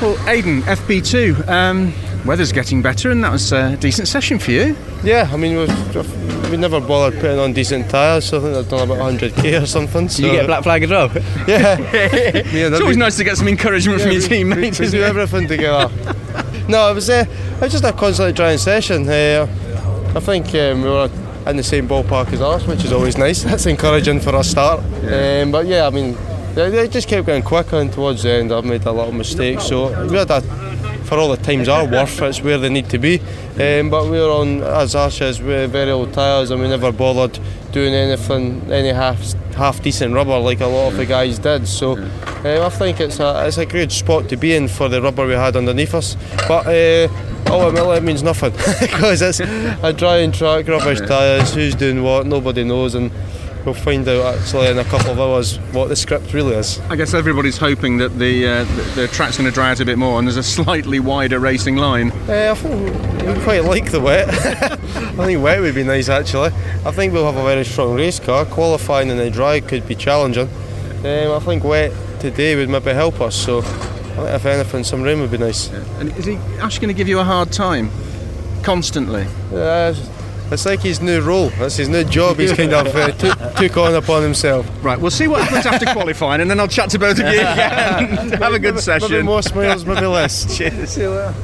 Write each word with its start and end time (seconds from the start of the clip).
Well, 0.00 0.16
Aiden, 0.26 0.60
FP2. 0.62 1.48
Um, 1.48 1.92
weather's 2.26 2.52
getting 2.52 2.82
better, 2.82 3.10
and 3.10 3.22
that 3.24 3.32
was 3.32 3.52
a 3.52 3.76
decent 3.76 4.08
session 4.08 4.38
for 4.38 4.50
you. 4.50 4.76
Yeah, 5.02 5.28
I 5.32 5.36
mean, 5.36 5.56
we've, 5.56 6.50
we 6.50 6.56
never 6.56 6.80
bothered 6.80 7.20
putting 7.20 7.38
on 7.38 7.52
decent 7.52 7.90
tyres, 7.90 8.24
so 8.24 8.38
I 8.38 8.42
think 8.42 8.56
I've 8.56 8.68
done 8.68 8.90
about 8.90 8.98
100k 8.98 9.62
or 9.62 9.66
something. 9.66 10.08
So. 10.08 10.24
You 10.24 10.32
get 10.32 10.44
a 10.44 10.46
black 10.46 10.62
flag 10.62 10.82
as 10.82 10.90
well? 10.90 11.08
Yeah. 11.46 11.76
it's 11.80 12.80
always 12.80 12.96
nice 12.96 13.16
to 13.18 13.24
get 13.24 13.36
some 13.36 13.48
encouragement 13.48 14.00
yeah, 14.00 14.04
from 14.04 14.12
your 14.12 14.22
we, 14.22 14.28
teammates. 14.28 14.78
We, 14.78 14.86
we 14.86 14.92
do 14.92 15.02
it? 15.02 15.04
everything 15.04 15.48
together. 15.48 15.88
no, 16.68 16.90
it 16.90 16.94
was, 16.94 17.08
uh, 17.08 17.24
it 17.28 17.60
was 17.60 17.72
just 17.72 17.84
a 17.84 17.92
constantly 17.92 18.32
drying 18.32 18.58
session. 18.58 19.08
Uh, 19.08 19.46
I 20.14 20.20
think 20.20 20.54
um, 20.54 20.82
we 20.82 20.88
were 20.88 21.10
in 21.46 21.56
the 21.56 21.62
same 21.62 21.88
ballpark 21.88 22.32
as 22.32 22.40
us, 22.40 22.66
which 22.66 22.84
is 22.84 22.92
always 22.92 23.16
nice. 23.16 23.42
That's 23.44 23.66
encouraging 23.66 24.20
for 24.20 24.34
a 24.34 24.44
start. 24.44 24.82
Yeah. 25.02 25.42
Um, 25.42 25.52
but 25.52 25.66
yeah, 25.66 25.86
I 25.86 25.90
mean, 25.90 26.16
they, 26.54 26.70
they, 26.70 26.88
just 26.88 27.08
kept 27.08 27.26
getting 27.26 27.42
quicker, 27.42 27.76
and 27.76 27.92
towards 27.92 28.22
the 28.22 28.30
end, 28.30 28.52
I've 28.52 28.64
made 28.64 28.84
a 28.86 28.92
lot 28.92 29.08
of 29.08 29.14
mistakes. 29.14 29.64
So 29.64 29.88
we 30.06 30.16
had 30.16 30.30
a, 30.30 30.40
for 31.04 31.18
all 31.18 31.28
the 31.28 31.42
times 31.42 31.68
our 31.68 31.86
worth, 31.86 32.20
it's 32.22 32.40
where 32.42 32.58
they 32.58 32.68
need 32.68 32.88
to 32.90 32.98
be. 32.98 33.20
Um, 33.60 33.90
but 33.90 34.04
we 34.04 34.18
were 34.18 34.30
on, 34.30 34.62
as 34.62 34.94
Ash 34.94 35.18
says, 35.18 35.42
we're 35.42 35.66
very 35.66 35.90
old 35.90 36.12
tyres, 36.12 36.50
and 36.50 36.60
we 36.60 36.68
never 36.68 36.92
bothered 36.92 37.38
doing 37.72 37.92
anything, 37.92 38.70
any 38.70 38.90
half 38.90 39.34
half 39.54 39.82
decent 39.82 40.14
rubber 40.14 40.38
like 40.38 40.60
a 40.60 40.66
lot 40.66 40.92
of 40.92 40.96
the 40.96 41.06
guys 41.06 41.38
did. 41.38 41.66
So 41.66 41.96
uh, 41.96 42.66
I 42.66 42.68
think 42.68 43.00
it's 43.00 43.20
a 43.20 43.44
it's 43.46 43.58
a 43.58 43.66
great 43.66 43.92
spot 43.92 44.28
to 44.28 44.36
be 44.36 44.54
in 44.54 44.68
for 44.68 44.88
the 44.88 45.00
rubber 45.00 45.26
we 45.26 45.34
had 45.34 45.56
underneath 45.56 45.94
us. 45.94 46.16
But 46.48 46.66
uh, 46.66 47.08
ultimately 47.48 47.96
it 47.96 48.02
means 48.02 48.22
nothing 48.22 48.52
because 48.80 49.22
it's 49.22 49.40
a 49.40 49.92
drying 49.92 50.32
track, 50.32 50.68
rubbish 50.68 51.00
tyres, 51.00 51.54
who's 51.54 51.74
doing 51.74 52.02
what, 52.02 52.26
nobody 52.26 52.64
knows, 52.64 52.94
and 52.94 53.10
we'll 53.64 53.74
find 53.74 54.06
out 54.08 54.34
actually 54.36 54.68
in 54.68 54.78
a 54.78 54.84
couple 54.84 55.10
of 55.10 55.20
hours 55.20 55.56
what 55.72 55.88
the 55.88 55.96
script 55.96 56.32
really 56.32 56.54
is. 56.54 56.80
I 56.90 56.96
guess 56.96 57.14
everybody's 57.14 57.56
hoping 57.56 57.98
that 57.98 58.18
the 58.18 58.46
uh, 58.46 58.64
the, 58.64 58.82
the, 59.02 59.08
track's 59.08 59.38
going 59.38 59.48
to 59.48 59.54
dry 59.54 59.70
out 59.70 59.80
a 59.80 59.84
bit 59.84 59.98
more 59.98 60.18
and 60.18 60.26
there's 60.26 60.36
a 60.36 60.42
slightly 60.42 61.00
wider 61.00 61.38
racing 61.38 61.76
line. 61.76 62.10
Uh, 62.28 62.52
I 62.52 62.54
think 62.54 63.36
we 63.36 63.42
quite 63.42 63.64
like 63.64 63.90
the 63.90 64.00
wet. 64.00 64.28
I 64.28 65.26
think 65.26 65.42
wet 65.42 65.60
would 65.60 65.74
be 65.74 65.84
nice 65.84 66.08
actually. 66.08 66.50
I 66.84 66.90
think 66.90 67.12
we'll 67.12 67.30
have 67.30 67.36
a 67.36 67.44
very 67.44 67.64
strong 67.64 67.94
race 67.94 68.20
car. 68.20 68.44
Qualifying 68.44 69.08
in 69.08 69.16
the 69.16 69.30
dry 69.30 69.60
could 69.60 69.86
be 69.86 69.94
challenging. 69.94 70.48
Um, 71.04 71.32
I 71.32 71.38
think 71.40 71.64
wet 71.64 71.92
today 72.20 72.56
would 72.56 72.68
maybe 72.68 72.92
help 72.92 73.20
us. 73.20 73.36
So 73.36 73.58
if 74.16 74.46
anything, 74.46 74.84
some 74.84 75.02
rain 75.02 75.20
would 75.20 75.30
be 75.30 75.38
nice. 75.38 75.70
Yeah. 75.70 75.84
And 75.98 76.16
is 76.16 76.24
he 76.24 76.36
Ash 76.60 76.78
going 76.78 76.88
to 76.88 76.94
give 76.94 77.08
you 77.08 77.18
a 77.18 77.24
hard 77.24 77.52
time 77.52 77.90
constantly? 78.62 79.26
Yeah, 79.52 79.94
it's 80.54 80.64
like 80.64 80.80
his 80.80 81.00
new 81.00 81.20
role. 81.20 81.50
That's 81.50 81.76
his 81.76 81.88
new 81.88 82.04
job. 82.04 82.38
He's 82.38 82.52
kind 82.52 82.72
of 82.72 82.86
uh, 82.94 83.10
took, 83.18 83.54
took 83.56 83.76
on 83.76 83.94
upon 83.94 84.22
himself. 84.22 84.68
Right, 84.82 84.98
we'll 84.98 85.10
see 85.10 85.28
what 85.28 85.42
happens 85.42 85.66
after 85.66 85.86
qualifying, 85.86 86.40
and 86.40 86.50
then 86.50 86.58
I'll 86.60 86.68
chat 86.68 86.90
to 86.90 86.98
both 86.98 87.18
of 87.18 87.26
you 87.26 87.40
again. 87.40 88.28
Have 88.40 88.54
a 88.54 88.58
good 88.58 88.74
maybe, 88.74 88.80
session. 88.80 89.10
Maybe 89.10 89.22
more 89.22 89.42
smiles, 89.42 89.84
maybe 89.84 90.06
less. 90.06 90.56
Cheers. 90.56 90.90
See 90.90 91.02
you 91.02 91.10
later. 91.10 91.34